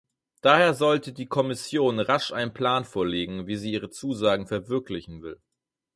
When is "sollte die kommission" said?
0.73-1.99